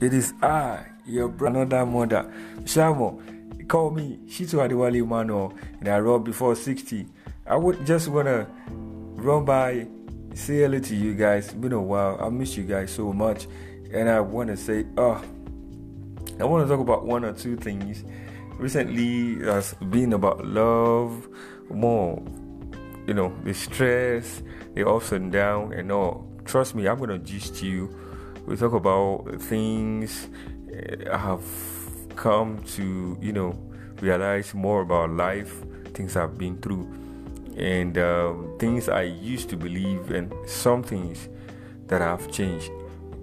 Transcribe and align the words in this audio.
It 0.00 0.14
is 0.14 0.32
I, 0.40 0.86
your 1.06 1.26
brother, 1.28 1.62
another 1.62 1.84
mother. 1.84 2.32
Shamo, 2.62 3.66
call 3.66 3.90
me 3.90 4.20
Shitu 4.28 4.60
Adewale 4.60 5.04
Mano, 5.04 5.52
and 5.80 5.88
I 5.88 5.98
run 5.98 6.22
before 6.22 6.54
60. 6.54 7.04
I 7.44 7.56
would 7.56 7.84
just 7.84 8.06
wanna 8.06 8.46
run 8.68 9.44
by, 9.44 9.88
say 10.34 10.58
hello 10.58 10.78
to 10.78 10.94
you 10.94 11.14
guys. 11.14 11.52
Been 11.52 11.72
a 11.72 11.82
while. 11.82 12.16
I 12.20 12.28
miss 12.28 12.56
you 12.56 12.62
guys 12.62 12.92
so 12.92 13.12
much, 13.12 13.48
and 13.92 14.08
I 14.08 14.20
wanna 14.20 14.56
say, 14.56 14.86
oh, 14.96 15.20
I 16.38 16.44
wanna 16.44 16.68
talk 16.68 16.78
about 16.78 17.04
one 17.04 17.24
or 17.24 17.32
two 17.32 17.56
things. 17.56 18.04
Recently, 18.56 19.44
has 19.46 19.74
been 19.90 20.12
about 20.12 20.46
love 20.46 21.28
more. 21.70 22.22
You 23.08 23.14
know, 23.14 23.34
the 23.42 23.52
stress, 23.52 24.42
the 24.74 24.88
ups 24.88 25.10
and 25.10 25.32
downs, 25.32 25.74
and 25.74 25.90
all. 25.90 26.30
Trust 26.44 26.76
me, 26.76 26.86
I'm 26.86 27.00
gonna 27.00 27.18
gist 27.18 27.64
you. 27.64 28.07
We 28.48 28.56
talk 28.56 28.72
about 28.72 29.26
things 29.42 30.28
I 31.12 31.18
have 31.18 31.44
come 32.16 32.62
to, 32.76 33.18
you 33.20 33.30
know, 33.30 33.58
realize 34.00 34.54
more 34.54 34.80
about 34.80 35.10
life, 35.10 35.62
things 35.92 36.16
I've 36.16 36.38
been 36.38 36.56
through, 36.56 36.88
and 37.58 37.98
um, 37.98 38.56
things 38.58 38.88
I 38.88 39.02
used 39.02 39.50
to 39.50 39.56
believe, 39.58 40.10
and 40.12 40.32
some 40.46 40.82
things 40.82 41.28
that 41.88 42.00
have 42.00 42.32
changed. 42.32 42.70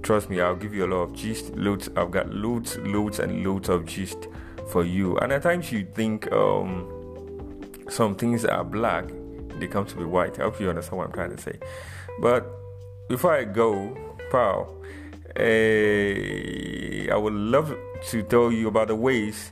Trust 0.03 0.29
me, 0.29 0.41
I'll 0.41 0.55
give 0.55 0.75
you 0.75 0.85
a 0.85 0.91
lot 0.93 1.01
of 1.01 1.13
gist. 1.13 1.55
Loads, 1.55 1.89
I've 1.95 2.11
got 2.11 2.29
loads, 2.29 2.77
loads, 2.77 3.17
and 3.17 3.43
loads 3.43 3.67
of 3.67 3.87
gist 3.87 4.27
for 4.69 4.83
you. 4.83 5.17
And 5.17 5.33
at 5.33 5.41
times 5.41 5.71
you 5.71 5.87
think 5.95 6.31
um, 6.31 7.65
some 7.89 8.13
things 8.13 8.45
are 8.45 8.63
black, 8.63 9.05
they 9.57 9.65
come 9.65 9.87
to 9.87 9.95
be 9.95 10.03
white. 10.03 10.39
I 10.39 10.43
hope 10.43 10.59
you 10.59 10.69
understand 10.69 10.99
what 10.99 11.07
I'm 11.07 11.13
trying 11.13 11.35
to 11.35 11.41
say. 11.41 11.57
But 12.21 12.45
before 13.09 13.33
I 13.33 13.45
go, 13.45 13.97
pal, 14.29 14.71
uh, 15.37 17.13
I 17.13 17.17
would 17.17 17.33
love 17.33 17.75
to 18.09 18.23
tell 18.23 18.51
you 18.51 18.67
about 18.67 18.87
the 18.87 18.95
ways 18.95 19.51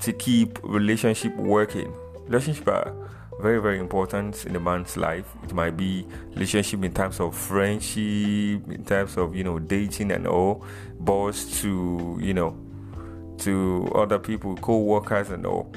to 0.00 0.12
keep 0.12 0.58
relationship 0.62 1.34
working. 1.36 1.92
Relationship 2.26 2.68
are 2.68 2.94
very 3.40 3.60
very 3.60 3.78
important 3.78 4.46
in 4.46 4.54
a 4.54 4.60
man's 4.60 4.96
life. 4.96 5.26
It 5.42 5.52
might 5.52 5.76
be 5.76 6.06
relationship 6.30 6.84
in 6.84 6.92
terms 6.92 7.20
of 7.20 7.36
friendship, 7.36 8.68
in 8.70 8.84
terms 8.86 9.16
of 9.16 9.34
you 9.34 9.44
know 9.44 9.58
dating 9.58 10.12
and 10.12 10.26
all, 10.26 10.64
boss 11.00 11.60
to 11.62 12.18
you 12.20 12.34
know 12.34 12.56
to 13.38 13.90
other 13.94 14.18
people, 14.18 14.56
co-workers 14.56 15.30
and 15.30 15.44
all. 15.44 15.72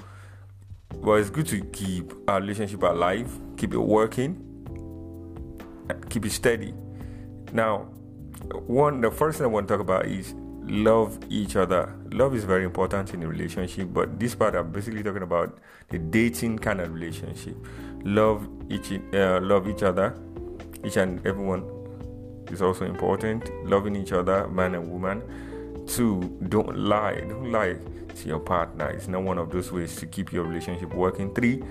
But 1.02 1.14
it's 1.14 1.30
good 1.30 1.48
to 1.48 1.62
keep 1.62 2.14
our 2.28 2.40
relationship 2.40 2.84
alive, 2.84 3.30
keep 3.58 3.74
it 3.74 3.80
working, 3.80 4.44
keep 6.10 6.26
it 6.26 6.32
steady. 6.32 6.74
Now, 7.54 7.88
one 8.68 9.02
the 9.02 9.12
first 9.12 9.38
thing 9.38 9.46
I 9.46 9.48
want 9.48 9.68
to 9.68 9.74
talk 9.74 9.82
about 9.82 10.06
is 10.06 10.34
love 10.64 11.18
each 11.30 11.56
other. 11.56 11.94
Love 12.12 12.36
is 12.36 12.44
very 12.44 12.64
important 12.64 13.14
in 13.14 13.24
a 13.24 13.28
relationship, 13.28 13.90
but 13.94 14.20
this 14.20 14.36
part 14.36 14.56
I'm 14.56 14.72
basically 14.72 15.04
talking 15.04 15.24
about 15.24 15.58
the 15.90 16.00
dating 16.00 16.60
kind 16.60 16.82
of 16.82 16.94
relationship. 16.94 17.56
Love 18.04 18.48
each 18.70 18.92
uh, 19.14 19.40
love 19.42 19.68
each 19.68 19.84
other, 19.84 20.16
each 20.84 20.98
and 20.98 21.26
everyone 21.26 21.64
is 22.52 22.62
also 22.62 22.86
important. 22.86 23.50
Loving 23.66 23.96
each 23.96 24.12
other, 24.12 24.48
man 24.48 24.76
and 24.76 24.90
woman. 24.90 25.22
Two, 25.88 26.38
don't 26.50 26.78
lie. 26.78 27.22
Don't 27.22 27.52
lie 27.52 27.78
to 28.16 28.28
your 28.28 28.40
partner. 28.40 28.90
It's 28.90 29.08
not 29.08 29.24
one 29.24 29.38
of 29.38 29.52
those 29.52 29.72
ways 29.72 29.96
to 29.98 30.06
keep 30.06 30.34
your 30.34 30.44
relationship 30.44 30.94
working. 30.94 31.34
Three, 31.34 31.64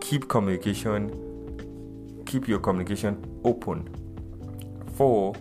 keep 0.00 0.28
communication. 0.28 1.20
Keep 2.26 2.48
your 2.48 2.58
communication 2.58 3.40
open. 3.44 3.88
Four 4.94 5.34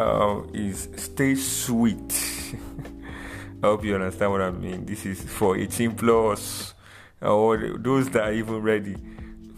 uh, 0.00 0.42
is 0.52 0.88
stay 0.96 1.34
sweet. 1.34 2.54
I 3.62 3.66
hope 3.66 3.84
you 3.84 3.94
understand 3.94 4.32
what 4.32 4.40
I 4.40 4.50
mean. 4.50 4.86
This 4.86 5.04
is 5.04 5.22
for 5.22 5.56
18 5.56 5.92
plus, 5.92 6.74
or 7.20 7.76
those 7.78 8.08
that 8.10 8.22
are 8.22 8.32
even 8.32 8.62
ready 8.62 8.96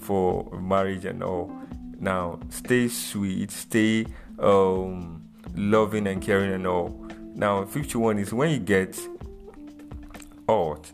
for 0.01 0.51
marriage 0.61 1.05
and 1.05 1.23
all. 1.23 1.57
Now, 2.01 2.41
stay 2.51 2.89
sweet, 2.89 3.53
stay 3.53 4.07
um, 4.41 5.29
loving 5.55 6.09
and 6.09 6.21
caring 6.21 6.53
and 6.53 6.67
all. 6.67 7.07
Now, 7.35 7.65
51 7.65 8.19
is 8.19 8.35
when 8.35 8.51
you 8.51 8.59
get 8.59 8.99
out, 10.49 10.91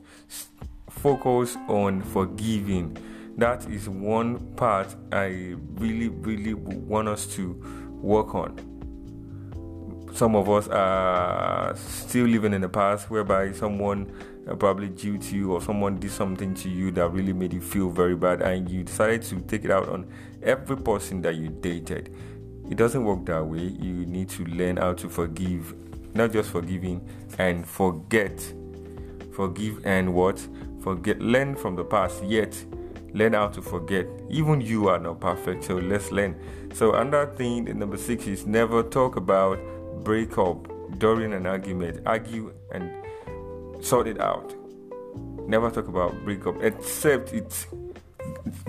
focus 0.90 1.56
on 1.68 2.02
forgiving. 2.02 2.98
That 3.38 3.66
is 3.70 3.88
one 3.88 4.54
part 4.56 4.94
I 5.10 5.54
really, 5.76 6.08
really 6.08 6.52
want 6.54 7.08
us 7.08 7.26
to 7.36 7.52
work 8.02 8.34
on 8.34 8.67
some 10.18 10.34
of 10.34 10.50
us 10.50 10.66
are 10.66 11.76
still 11.76 12.26
living 12.26 12.52
in 12.52 12.60
the 12.60 12.68
past 12.68 13.08
whereby 13.08 13.52
someone 13.52 14.12
uh, 14.48 14.54
probably 14.56 14.88
to 14.90 15.16
you 15.36 15.52
or 15.52 15.62
someone 15.62 16.00
did 16.00 16.10
something 16.10 16.54
to 16.54 16.68
you 16.68 16.90
that 16.90 17.08
really 17.10 17.32
made 17.32 17.52
you 17.52 17.60
feel 17.60 17.88
very 17.88 18.16
bad 18.16 18.42
and 18.42 18.68
you 18.68 18.82
decided 18.82 19.22
to 19.22 19.40
take 19.42 19.64
it 19.64 19.70
out 19.70 19.88
on 19.88 20.04
every 20.42 20.76
person 20.76 21.22
that 21.22 21.36
you 21.36 21.48
dated. 21.48 22.12
It 22.68 22.76
doesn't 22.76 23.04
work 23.04 23.26
that 23.26 23.46
way. 23.46 23.60
You 23.60 24.06
need 24.06 24.28
to 24.30 24.44
learn 24.46 24.78
how 24.78 24.94
to 24.94 25.08
forgive 25.08 25.72
not 26.14 26.32
just 26.32 26.50
forgiving 26.50 27.08
and 27.38 27.64
forget. 27.64 28.40
Forgive 29.32 29.86
and 29.86 30.12
what? 30.14 30.44
Forget. 30.80 31.20
Learn 31.20 31.54
from 31.54 31.76
the 31.76 31.84
past 31.84 32.24
yet 32.24 32.64
learn 33.14 33.32
how 33.32 33.48
to 33.48 33.62
forget. 33.62 34.06
Even 34.28 34.60
you 34.60 34.88
are 34.88 34.98
not 34.98 35.18
perfect 35.18 35.64
so 35.64 35.76
let's 35.76 36.10
learn. 36.10 36.36
So 36.74 36.94
another 36.94 37.32
thing 37.34 37.64
number 37.78 37.96
six 37.96 38.26
is 38.26 38.46
never 38.46 38.82
talk 38.82 39.16
about 39.16 39.58
break 40.04 40.38
up 40.38 40.68
during 40.98 41.32
an 41.32 41.46
argument, 41.46 42.00
argue 42.06 42.52
and 42.72 42.90
sort 43.84 44.06
it 44.06 44.20
out. 44.20 44.54
Never 45.46 45.70
talk 45.70 45.88
about 45.88 46.24
breakup 46.24 46.62
except 46.62 47.32
it's 47.32 47.66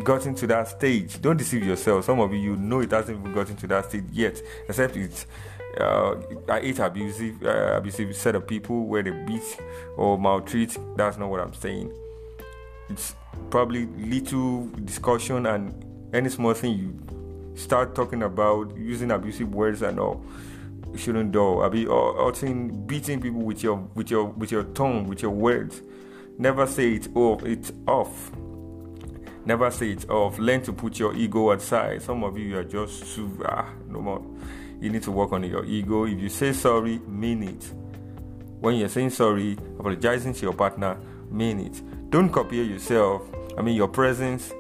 gotten 0.04 0.36
to 0.36 0.48
that 0.48 0.68
stage. 0.68 1.22
Don't 1.22 1.38
deceive 1.38 1.66
yourself. 1.66 2.06
Some 2.06 2.20
of 2.20 2.34
you, 2.34 2.40
you 2.40 2.56
know 2.56 2.80
it 2.80 2.92
hasn't 2.92 3.20
even 3.20 3.34
gotten 3.34 3.56
to 3.58 3.68
that 3.68 3.90
stage 3.90 4.06
yet, 4.12 4.42
except 4.68 4.96
it's 4.96 5.26
uh, 5.80 6.16
I 6.50 6.62
hate 6.62 6.80
abusive, 6.80 7.44
uh, 7.44 7.78
abusive 7.78 8.16
set 8.16 8.36
of 8.36 8.48
people 8.48 8.86
where 8.86 9.04
they 9.04 9.12
beat 9.12 9.58
or 9.98 10.18
maltreat. 10.18 10.78
That's 10.96 11.18
not 11.18 11.30
what 11.30 11.42
I'm 11.42 11.54
saying. 11.54 11.94
It's 12.90 13.16
probably 13.50 13.86
little 13.86 14.68
discussion 14.84 15.46
and 15.46 15.86
any 16.14 16.30
small 16.30 16.54
thing 16.54 16.78
you 16.78 17.56
start 17.56 17.94
talking 17.94 18.24
about 18.24 18.76
using 18.76 19.12
abusive 19.12 19.54
words 19.54 19.82
and 19.82 20.00
all 20.00 20.24
shouldn't 20.98 21.32
do. 21.32 21.62
I 21.62 21.70
be 21.70 21.86
or, 21.86 22.32
beating 22.32 23.22
people 23.22 23.42
with 23.42 23.64
your 23.64 23.78
with 23.96 24.10
your 24.10 24.26
with 24.26 24.52
your 24.52 24.64
tongue, 24.64 25.08
with 25.08 25.22
your 25.22 25.32
words. 25.32 25.82
Never 26.38 26.66
say 26.66 26.94
it 26.94 27.10
off. 27.16 27.44
It's 27.44 27.72
off. 27.88 28.32
Never 29.46 29.70
say 29.72 29.92
it 29.92 30.10
off. 30.10 30.38
Learn 30.40 30.62
to 30.64 30.74
put 30.74 31.00
your 31.00 31.14
ego 31.16 31.52
aside. 31.52 32.02
Some 32.02 32.24
of 32.24 32.38
you 32.38 32.58
are 32.58 32.64
just 32.64 33.16
too 33.16 33.44
ah 33.46 33.70
no 33.88 34.02
more. 34.02 34.26
You 34.80 34.90
need 34.90 35.04
to 35.04 35.12
work 35.12 35.34
on 35.34 35.44
your 35.44 35.66
ego. 35.66 36.06
If 36.06 36.20
you 36.20 36.30
say 36.30 36.54
sorry, 36.54 37.00
mean 37.00 37.44
it. 37.44 37.74
When 38.60 38.76
you're 38.76 38.90
saying 38.90 39.12
sorry, 39.12 39.58
apologizing 39.78 40.34
to 40.34 40.42
your 40.42 40.54
partner, 40.54 40.98
mean 41.30 41.60
it. 41.60 42.10
Don't 42.10 42.30
compare 42.30 42.64
yourself. 42.64 43.22
I 43.58 43.62
mean 43.62 43.76
your 43.76 43.90
presence 43.90 44.54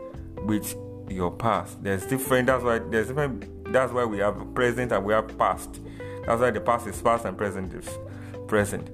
with 0.43 0.75
your 1.09 1.31
past. 1.31 1.83
There's 1.83 2.05
different. 2.05 2.47
That's 2.47 2.63
why 2.63 2.79
there's 2.79 3.07
different. 3.07 3.71
That's 3.71 3.91
why 3.91 4.05
we 4.05 4.19
have 4.19 4.53
present 4.53 4.91
and 4.91 5.05
we 5.05 5.13
have 5.13 5.37
past. 5.37 5.79
That's 6.25 6.41
why 6.41 6.51
the 6.51 6.61
past 6.61 6.87
is 6.87 7.01
past 7.01 7.25
and 7.25 7.37
present 7.37 7.73
is 7.73 7.89
present. 8.47 8.89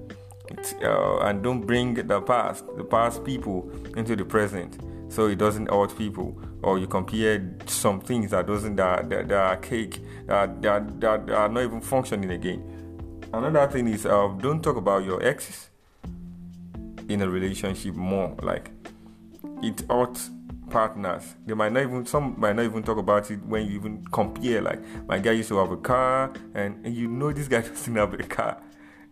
Uh, 0.82 1.18
and 1.20 1.42
don't 1.44 1.62
bring 1.62 1.96
the 1.96 2.22
past, 2.22 2.66
the 2.78 2.84
past 2.84 3.24
people, 3.24 3.70
into 3.98 4.16
the 4.16 4.24
present, 4.24 4.78
so 5.10 5.28
it 5.28 5.38
doesn't 5.38 5.70
hurt 5.72 5.98
people. 5.98 6.38
Or 6.62 6.78
you 6.78 6.88
compare 6.88 7.56
some 7.66 8.00
things 8.00 8.32
that 8.32 8.48
doesn't 8.48 8.76
that 8.76 9.10
that, 9.10 9.28
that 9.28 9.38
are 9.38 9.58
cake 9.58 10.00
that, 10.28 10.62
that 10.62 11.02
that 11.02 11.30
are 11.30 11.50
not 11.50 11.64
even 11.64 11.82
functioning 11.82 12.32
again. 12.32 12.64
Another 13.34 13.68
thing 13.72 13.88
is 13.88 14.06
uh, 14.06 14.28
don't 14.40 14.64
talk 14.64 14.78
about 14.78 15.04
your 15.04 15.22
exes 15.24 15.70
in 17.10 17.22
a 17.22 17.30
relationship 17.30 17.96
more. 17.96 18.36
Like 18.42 18.70
it 19.62 19.84
hurts 19.90 20.30
partners. 20.70 21.36
They 21.46 21.54
might 21.54 21.72
not 21.72 21.84
even 21.84 22.06
some 22.06 22.36
might 22.38 22.56
not 22.56 22.66
even 22.66 22.84
talk 22.84 22.98
about 22.98 23.30
it 23.32 23.44
when 23.46 23.66
you 23.66 23.76
even 23.76 24.06
compare. 24.12 24.62
Like 24.62 24.82
my 25.08 25.20
guy 25.20 25.32
used 25.32 25.50
to 25.50 25.58
have 25.58 25.72
a 25.72 25.78
car, 25.78 26.34
and, 26.54 26.86
and 26.86 26.96
you 26.96 27.08
know 27.08 27.32
this 27.32 27.48
guy 27.48 27.62
doesn't 27.68 27.96
have 27.96 28.14
a 28.14 28.24
car, 28.24 28.62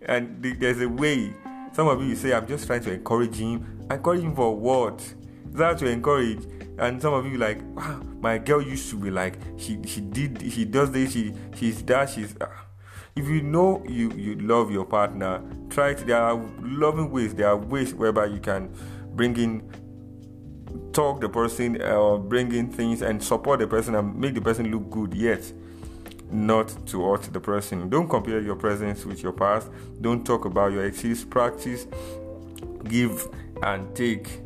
and 0.01 0.41
there's 0.41 0.81
a 0.81 0.89
way. 0.89 1.33
Some 1.73 1.87
of 1.87 2.01
you 2.03 2.15
say 2.15 2.33
I'm 2.33 2.47
just 2.47 2.67
trying 2.67 2.83
to 2.83 2.93
encourage 2.93 3.35
him. 3.35 3.87
Encourage 3.89 4.21
him 4.21 4.35
for 4.35 4.55
what? 4.55 5.13
That 5.47 5.77
to 5.79 5.87
encourage. 5.87 6.45
And 6.77 7.01
some 7.01 7.13
of 7.13 7.25
you 7.27 7.37
like, 7.37 7.61
wow, 7.75 8.01
my 8.19 8.39
girl 8.39 8.61
used 8.61 8.89
to 8.89 8.95
be 8.97 9.11
like, 9.11 9.37
she 9.57 9.79
she 9.85 10.01
did 10.01 10.51
she 10.51 10.65
does 10.65 10.91
this, 10.91 11.13
she 11.13 11.33
she's 11.55 11.83
that, 11.83 12.09
she's. 12.09 12.35
Uh. 12.39 12.47
If 13.15 13.27
you 13.27 13.43
know 13.43 13.83
you 13.87 14.11
you 14.13 14.35
love 14.35 14.71
your 14.71 14.85
partner, 14.85 15.43
try 15.69 15.91
it. 15.91 16.05
There 16.07 16.17
are 16.17 16.35
loving 16.61 17.11
ways. 17.11 17.35
There 17.35 17.47
are 17.47 17.57
ways 17.57 17.93
whereby 17.93 18.25
you 18.25 18.39
can 18.39 18.73
bring 19.15 19.37
in 19.37 19.69
talk 20.91 21.21
the 21.21 21.29
person 21.29 21.81
or 21.81 22.15
uh, 22.15 22.17
bring 22.17 22.53
in 22.53 22.71
things 22.71 23.01
and 23.01 23.21
support 23.23 23.59
the 23.59 23.67
person 23.67 23.95
and 23.95 24.15
make 24.15 24.33
the 24.33 24.41
person 24.41 24.71
look 24.71 24.89
good. 24.89 25.13
yet 25.13 25.51
not 26.33 26.73
to 26.87 27.05
hurt 27.05 27.21
the 27.31 27.39
person. 27.39 27.89
Don't 27.89 28.09
compare 28.09 28.41
your 28.41 28.55
presence 28.55 29.05
with 29.05 29.21
your 29.21 29.31
past. 29.31 29.69
Don't 30.01 30.25
talk 30.25 30.45
about 30.45 30.71
your 30.71 30.83
exes. 30.83 31.23
Practice, 31.23 31.85
give 32.85 33.27
and 33.61 33.95
take 33.95 34.41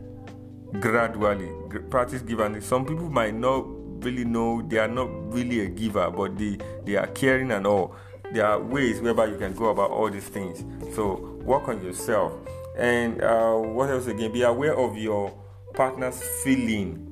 gradually. 0.79 1.49
Practice 1.89 2.21
give 2.21 2.41
and 2.41 2.61
some 2.61 2.85
people 2.85 3.09
might 3.09 3.33
not 3.33 3.65
really 4.03 4.25
know 4.25 4.61
they 4.61 4.77
are 4.77 4.87
not 4.87 5.07
really 5.33 5.61
a 5.61 5.67
giver, 5.67 6.11
but 6.11 6.37
they 6.37 6.57
they 6.85 6.95
are 6.95 7.07
caring 7.07 7.51
and 7.51 7.65
all. 7.65 7.95
There 8.33 8.45
are 8.45 8.59
ways 8.59 8.99
whereby 8.99 9.27
you 9.27 9.37
can 9.37 9.53
go 9.53 9.69
about 9.69 9.89
all 9.89 10.09
these 10.09 10.27
things. 10.27 10.63
So 10.93 11.39
work 11.43 11.69
on 11.69 11.81
yourself. 11.81 12.33
And 12.77 13.21
uh, 13.23 13.53
what 13.55 13.89
else 13.89 14.07
again? 14.07 14.33
Be 14.33 14.41
aware 14.43 14.77
of 14.77 14.97
your 14.97 15.33
partner's 15.77 16.21
feeling 16.43 17.07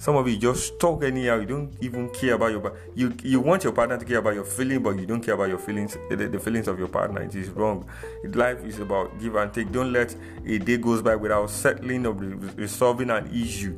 some 0.00 0.14
of 0.14 0.28
you 0.28 0.36
just 0.36 0.78
talk 0.78 1.02
anyhow. 1.02 1.40
You 1.40 1.46
don't 1.46 1.74
even 1.80 2.08
care 2.10 2.34
about 2.34 2.52
your 2.52 2.78
you 2.94 3.12
you 3.24 3.40
want 3.40 3.64
your 3.64 3.72
partner 3.72 3.98
to 3.98 4.04
care 4.04 4.18
about 4.18 4.34
your 4.34 4.44
feeling, 4.44 4.80
but 4.80 4.90
you 4.96 5.06
don't 5.06 5.20
care 5.20 5.34
about 5.34 5.48
your 5.48 5.58
feelings, 5.58 5.98
the, 6.08 6.16
the 6.16 6.38
feelings 6.38 6.68
of 6.68 6.78
your 6.78 6.86
partner. 6.86 7.20
It 7.20 7.34
is 7.34 7.50
wrong. 7.50 7.84
Life 8.22 8.64
is 8.64 8.78
about 8.78 9.18
give 9.20 9.34
and 9.34 9.52
take. 9.52 9.72
Don't 9.72 9.92
let 9.92 10.14
a 10.46 10.58
day 10.58 10.76
goes 10.76 11.02
by 11.02 11.16
without 11.16 11.50
settling 11.50 12.06
or 12.06 12.12
resolving 12.12 13.10
an 13.10 13.28
issue. 13.34 13.76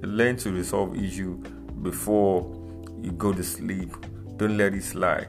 Learn 0.00 0.38
to 0.38 0.52
resolve 0.52 0.96
issue 0.96 1.36
before 1.82 2.50
you 3.02 3.12
go 3.12 3.34
to 3.34 3.44
sleep. 3.44 3.94
Don't 4.38 4.56
let 4.56 4.72
it 4.72 4.82
slide. 4.82 5.28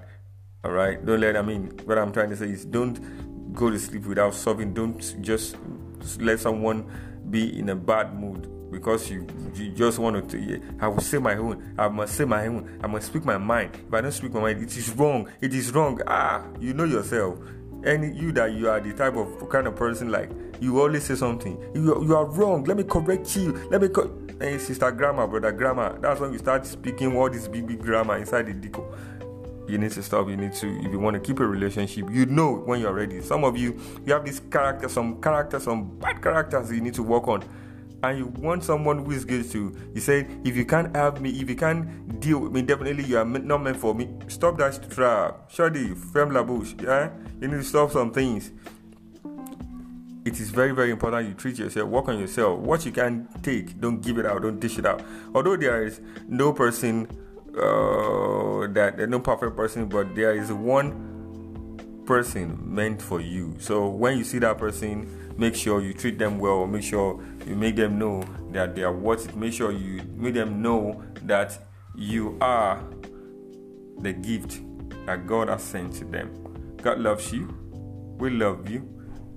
All 0.64 0.72
right. 0.72 1.06
Don't 1.06 1.20
let. 1.20 1.36
I 1.36 1.42
mean, 1.42 1.66
what 1.84 1.98
I'm 1.98 2.14
trying 2.14 2.30
to 2.30 2.38
say 2.38 2.46
is 2.46 2.64
don't 2.64 3.54
go 3.54 3.70
to 3.70 3.78
sleep 3.78 4.06
without 4.06 4.36
solving. 4.36 4.74
Don't 4.74 5.22
just 5.22 5.58
let 6.18 6.40
someone 6.40 6.90
be 7.32 7.58
in 7.58 7.70
a 7.70 7.76
bad 7.76 8.20
mood 8.20 8.48
because 8.72 9.10
you, 9.10 9.28
you 9.56 9.70
just 9.72 10.00
want 10.00 10.30
to 10.30 10.62
I 10.80 10.88
will 10.88 11.00
say 11.02 11.18
my 11.18 11.36
own 11.36 11.74
I 11.78 11.88
must 11.90 12.16
say 12.16 12.26
my 12.26 12.48
own 12.48 12.80
I 12.84 12.88
must 12.88 13.08
speak 13.08 13.26
my 13.26 13.38
mind. 13.38 13.72
If 13.88 13.94
I 13.94 14.02
don't 14.02 14.12
speak 14.12 14.34
my 14.34 14.42
mind 14.42 14.62
it 14.64 14.76
is 14.76 14.90
wrong 14.92 15.30
it 15.42 15.54
is 15.54 15.72
wrong. 15.74 16.00
Ah 16.08 16.46
you 16.60 16.74
know 16.74 16.86
yourself. 16.86 17.40
And 17.84 18.16
you 18.16 18.32
that 18.34 18.54
you 18.54 18.70
are 18.70 18.80
the 18.80 18.94
type 18.94 19.16
of 19.16 19.50
kind 19.50 19.68
of 19.68 19.76
person 19.76 20.12
like 20.12 20.30
you 20.60 20.80
always 20.80 21.04
say 21.04 21.16
something. 21.16 21.58
You, 21.74 22.04
you 22.06 22.16
are 22.16 22.26
wrong. 22.26 22.64
Let 22.66 22.78
me 22.78 22.84
correct 22.84 23.36
you. 23.36 23.54
Let 23.72 23.82
me 23.82 23.88
co- 23.88 24.22
hey 24.42 24.58
sister 24.58 24.90
grammar 24.92 25.28
brother 25.28 25.52
grammar 25.52 26.00
that's 26.02 26.20
when 26.20 26.32
you 26.34 26.40
start 26.40 26.66
speaking 26.66 27.16
all 27.16 27.30
this 27.30 27.48
big 27.48 27.68
big 27.68 27.80
grammar 27.80 28.18
inside 28.18 28.48
the 28.48 28.54
deco 28.54 28.84
you 29.72 29.78
need 29.78 29.92
to 29.92 30.04
stop 30.04 30.28
you 30.28 30.36
need 30.36 30.54
to 30.54 30.68
if 30.86 30.92
you 30.92 31.00
want 31.00 31.14
to 31.14 31.20
keep 31.20 31.40
a 31.40 31.46
relationship 31.46 32.10
you 32.12 32.26
know 32.26 32.56
when 32.56 32.82
you're 32.82 32.94
ready. 32.94 33.22
Some 33.22 33.44
of 33.44 33.58
you 33.58 33.80
you 34.06 34.14
have 34.14 34.26
this 34.26 34.40
character 34.52 34.90
some 34.90 35.22
characters 35.22 35.64
some 35.64 35.98
bad 35.98 36.22
characters 36.22 36.72
you 36.72 36.82
need 36.82 36.94
to 36.96 37.04
work 37.04 37.28
on. 37.28 37.44
And 38.04 38.18
you 38.18 38.26
want 38.26 38.64
someone 38.64 39.06
who 39.06 39.12
is 39.12 39.24
good 39.26 39.50
to 39.52 39.78
you. 39.94 40.02
Say 40.02 40.28
if 40.44 40.56
you 40.56 40.66
can't 40.66 40.96
have 40.96 41.22
me 41.22 41.30
if 41.30 41.50
you 41.50 41.56
can't 41.56 42.20
deal 42.20 42.40
with 42.40 42.52
me 42.52 42.62
definitely 42.64 43.06
you 43.06 43.18
are 43.18 43.26
not 43.26 43.60
meant 43.60 43.78
for 43.78 43.96
me. 43.96 44.10
Stop 44.28 44.58
that 44.58 44.90
trap. 44.92 45.50
Shady, 45.50 45.94
femme 45.96 46.32
la 46.32 46.44
bouche 46.44 46.82
yeah? 46.82 47.10
You 47.40 47.48
need 47.48 47.58
to 47.58 47.64
stop 47.64 47.92
some 47.92 48.12
things. 48.12 48.52
It 50.26 50.40
is 50.40 50.50
very 50.52 50.72
very 50.72 50.92
important 50.92 51.28
you 51.30 51.34
treat 51.34 51.58
yourself 51.58 51.90
work 51.90 52.10
on 52.10 52.20
yourself. 52.20 52.60
What 52.60 52.86
you 52.86 52.92
can 52.92 53.28
take 53.42 53.80
don't 53.80 54.02
give 54.02 54.18
it 54.18 54.26
out 54.26 54.42
don't 54.42 54.60
dish 54.60 54.78
it 54.78 54.86
out. 54.86 55.02
Although 55.34 55.56
there 55.56 55.86
is 55.86 56.02
no 56.28 56.52
person 56.54 57.08
uh, 57.58 58.11
that 58.74 58.98
there's 58.98 59.10
no 59.10 59.20
perfect 59.20 59.56
person 59.56 59.88
but 59.88 60.16
there 60.16 60.36
is 60.36 60.52
one 60.52 61.10
person 62.06 62.60
meant 62.64 63.02
for 63.02 63.22
you. 63.22 63.56
So 63.60 63.88
when 63.88 64.18
you 64.18 64.24
see 64.24 64.40
that 64.40 64.58
person 64.58 65.22
make 65.38 65.56
sure 65.56 65.82
you 65.82 65.94
treat 65.94 66.20
them 66.20 66.40
well. 66.40 66.68
Make 66.68 66.84
sure 66.84 67.20
you 67.48 67.56
make 67.56 67.76
them 67.76 67.98
know 67.98 68.24
that 68.52 68.76
they 68.76 68.84
are 68.84 68.94
worth 68.94 69.28
it. 69.30 69.36
Make 69.36 69.54
sure 69.54 69.72
you 69.72 70.02
make 70.16 70.34
them 70.34 70.62
know 70.62 71.04
that 71.24 71.58
you 71.96 72.38
are 72.42 72.84
the 74.00 74.14
gift 74.14 74.62
that 75.06 75.28
god 75.28 75.50
has 75.50 75.64
sent 75.64 75.94
to 75.94 76.06
them. 76.06 76.76
God 76.82 77.00
loves 77.00 77.32
you. 77.34 77.48
We 78.18 78.30
love 78.30 78.70
you. 78.70 78.88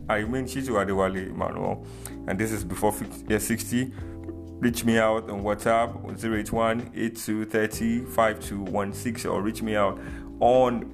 I 0.09 0.17
remain 0.19 0.45
chitu 0.45 0.77
adewale 0.77 1.31
emmanuel. 1.31 1.87
And 2.27 2.39
this 2.39 2.53
is 2.53 2.65
before 2.65 2.93
50, 2.93 3.39
60 3.39 3.93
reach 4.61 4.85
me 4.85 4.99
out 4.99 5.29
on 5.29 5.43
whatsapp 5.43 5.95
081 6.23 6.93
5216 8.07 9.31
or 9.31 9.43
reach 9.43 9.63
me 9.63 9.77
out 9.77 9.99
on 10.41 10.91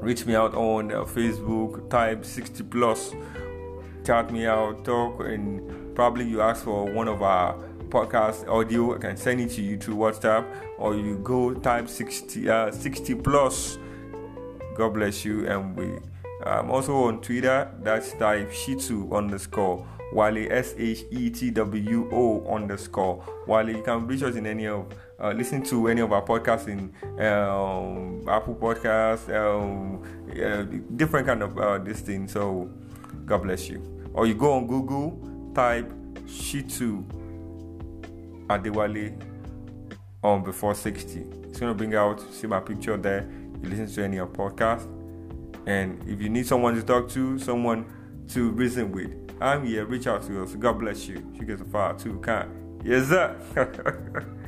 reach 0.00 0.26
me 0.26 0.34
out 0.34 0.54
on 0.54 0.92
uh, 0.92 1.04
facebook 1.04 1.88
type 1.88 2.24
60 2.24 2.62
plus 2.64 3.14
chat 4.06 4.30
me 4.30 4.46
out, 4.46 4.84
talk, 4.84 5.20
and 5.20 5.94
probably 5.96 6.24
you 6.24 6.40
ask 6.40 6.64
for 6.64 6.84
one 6.84 7.08
of 7.08 7.22
our 7.22 7.54
podcast 7.88 8.46
audio. 8.46 8.94
I 8.94 8.98
can 8.98 9.16
send 9.16 9.40
it 9.40 9.50
to 9.52 9.62
you 9.62 9.76
through 9.76 9.96
WhatsApp, 9.96 10.46
or 10.78 10.94
you 10.94 11.18
go 11.18 11.52
type 11.54 11.88
60, 11.88 12.48
uh, 12.48 12.70
60 12.70 13.14
plus. 13.16 13.78
God 14.76 14.94
bless 14.94 15.24
you. 15.24 15.46
And 15.48 15.76
we 15.76 15.98
I'm 16.44 16.70
also 16.70 16.94
on 17.04 17.20
Twitter. 17.20 17.68
That's 17.82 18.12
type 18.12 18.52
Shitu 18.52 19.12
underscore 19.12 19.84
Wale 20.12 20.50
S 20.50 20.74
H 20.78 21.04
E 21.10 21.30
T 21.30 21.50
W 21.50 22.08
O 22.12 22.54
underscore 22.54 23.24
Wale. 23.46 23.70
You 23.70 23.82
can 23.82 24.06
reach 24.06 24.22
us 24.22 24.36
in 24.36 24.46
any 24.46 24.66
of 24.66 24.86
uh, 25.18 25.32
listen 25.32 25.62
to 25.64 25.88
any 25.88 26.00
of 26.00 26.12
our 26.12 26.22
podcasts 26.22 26.68
in 26.68 26.92
um, 27.24 28.28
Apple 28.28 28.54
Podcasts, 28.54 29.28
um, 29.34 30.02
different 30.96 31.26
kind 31.26 31.42
of 31.42 31.58
uh, 31.58 31.78
this 31.78 32.00
thing. 32.00 32.28
So 32.28 32.70
God 33.24 33.42
bless 33.42 33.68
you 33.68 33.96
or 34.16 34.26
you 34.26 34.34
go 34.34 34.54
on 34.54 34.66
Google, 34.66 35.20
type 35.54 35.92
Shitu 36.24 37.04
Adewale 38.48 39.22
on 40.24 40.42
before 40.42 40.74
60. 40.74 41.20
It's 41.44 41.60
gonna 41.60 41.74
bring 41.74 41.94
out, 41.94 42.20
see 42.32 42.46
my 42.46 42.60
picture 42.60 42.96
there. 42.96 43.30
You 43.62 43.68
listen 43.68 43.86
to 43.86 44.04
any 44.04 44.16
of 44.16 44.32
podcast. 44.32 44.90
And 45.66 46.02
if 46.08 46.20
you 46.20 46.30
need 46.30 46.46
someone 46.46 46.74
to 46.76 46.82
talk 46.82 47.10
to, 47.10 47.38
someone 47.38 47.84
to 48.28 48.50
reason 48.52 48.90
with, 48.90 49.12
I'm 49.40 49.66
here. 49.66 49.84
Reach 49.84 50.06
out 50.06 50.22
to 50.26 50.42
us. 50.42 50.54
God 50.54 50.78
bless 50.78 51.08
you. 51.08 51.22
She 51.38 51.44
gets 51.44 51.60
a 51.60 51.64
fire 51.64 51.94
too. 51.94 52.18
Kind. 52.20 52.50
Yes, 52.84 53.08
sir. 53.08 54.26